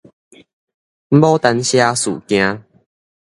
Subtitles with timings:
[1.09, 2.65] 牡丹社事件